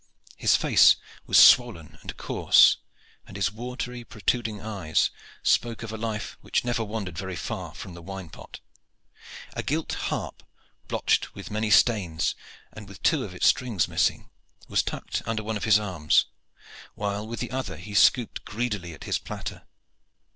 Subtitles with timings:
[0.35, 0.95] His face
[1.27, 2.77] was swollen and coarse,
[3.27, 5.11] and his watery protruding eyes
[5.43, 8.61] spoke of a life which never wandered very far from the wine pot.
[9.53, 10.41] A gilt harp,
[10.87, 12.33] blotched with many stains
[12.73, 14.31] and with two of its strings missing,
[14.67, 16.25] was tucked under one of his arms,
[16.95, 19.67] while with the other he scooped greedily at his platter.